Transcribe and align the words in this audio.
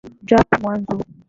Mchape 0.23 0.57
mwanzo. 0.57 0.99